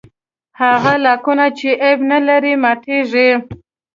هغه 0.61 0.93
لاکونه 1.05 1.45
چې 1.57 1.69
عیب 1.81 1.99
نه 2.11 2.19
لري 2.27 2.53
ماتېږي. 2.63 3.29